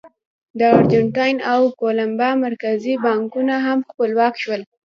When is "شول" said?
4.43-4.61